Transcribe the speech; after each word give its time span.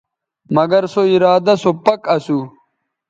مگر 0.55 0.81
سو 0.93 1.01
ارادہ 1.15 1.53
سو 1.61 1.71
پَک 1.85 2.01
اسو 2.15 2.39